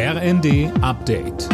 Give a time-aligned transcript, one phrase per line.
[0.00, 1.48] RND Update.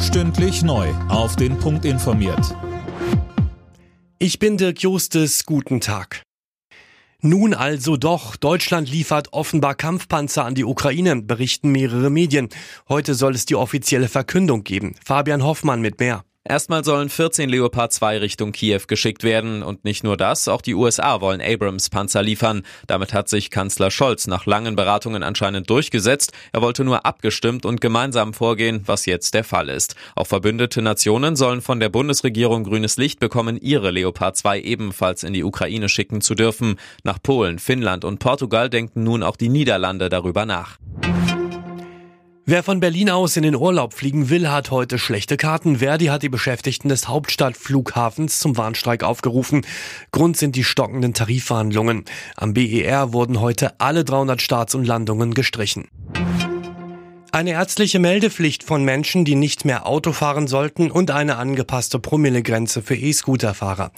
[0.00, 0.88] Stündlich neu.
[1.10, 2.56] Auf den Punkt informiert.
[4.18, 5.44] Ich bin Dirk Justes.
[5.44, 6.22] Guten Tag.
[7.20, 8.36] Nun also doch.
[8.36, 12.48] Deutschland liefert offenbar Kampfpanzer an die Ukraine, berichten mehrere Medien.
[12.88, 14.94] Heute soll es die offizielle Verkündung geben.
[15.04, 16.24] Fabian Hoffmann mit mehr.
[16.48, 19.62] Erstmal sollen 14 Leopard 2 Richtung Kiew geschickt werden.
[19.62, 22.62] Und nicht nur das, auch die USA wollen Abrams-Panzer liefern.
[22.86, 26.32] Damit hat sich Kanzler Scholz nach langen Beratungen anscheinend durchgesetzt.
[26.52, 29.96] Er wollte nur abgestimmt und gemeinsam vorgehen, was jetzt der Fall ist.
[30.16, 35.34] Auch verbündete Nationen sollen von der Bundesregierung grünes Licht bekommen, ihre Leopard 2 ebenfalls in
[35.34, 36.76] die Ukraine schicken zu dürfen.
[37.04, 40.78] Nach Polen, Finnland und Portugal denken nun auch die Niederlande darüber nach.
[42.50, 45.76] Wer von Berlin aus in den Urlaub fliegen will, hat heute schlechte Karten.
[45.76, 49.64] Verdi hat die Beschäftigten des Hauptstadtflughafens zum Warnstreik aufgerufen.
[50.10, 52.06] Grund sind die stockenden Tarifverhandlungen.
[52.34, 55.86] Am BER wurden heute alle 300 Starts und Landungen gestrichen.
[57.32, 62.82] Eine ärztliche Meldepflicht von Menschen, die nicht mehr Auto fahren sollten und eine angepasste Promillegrenze
[62.82, 63.92] für E-Scooter-Fahrer.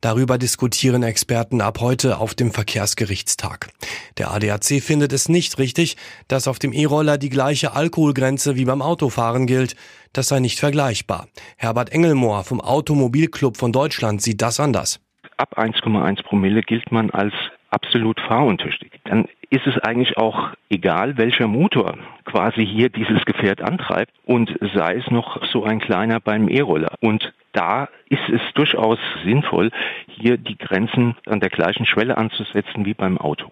[0.00, 3.68] Darüber diskutieren Experten ab heute auf dem Verkehrsgerichtstag.
[4.16, 8.80] Der ADAC findet es nicht richtig, dass auf dem E-Roller die gleiche Alkoholgrenze wie beim
[8.80, 9.76] Autofahren gilt.
[10.14, 11.28] Das sei nicht vergleichbar.
[11.58, 14.98] Herbert Engelmohr vom Automobilclub von Deutschland sieht das anders.
[15.36, 17.34] Ab 1,1 Promille gilt man als
[17.70, 18.92] absolut fahruntüchtig.
[19.04, 24.96] Dann ist es eigentlich auch egal, welcher Motor quasi hier dieses Gefährt antreibt und sei
[24.96, 26.94] es noch so ein kleiner beim E-Roller.
[27.00, 29.70] Und da ist es durchaus sinnvoll,
[30.06, 33.50] hier die Grenzen an der gleichen Schwelle anzusetzen wie beim Auto.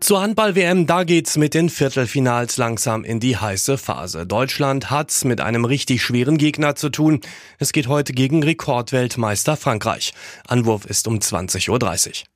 [0.00, 4.26] Zur Handball-WM, da geht's mit den Viertelfinals langsam in die heiße Phase.
[4.26, 7.20] Deutschland hat's mit einem richtig schweren Gegner zu tun.
[7.58, 10.12] Es geht heute gegen Rekordweltmeister Frankreich.
[10.46, 12.35] Anwurf ist um 20.30 Uhr.